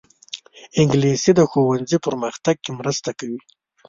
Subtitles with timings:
[0.81, 3.39] انګلیسي د ښوونځي پرمختګ کې مرسته کوي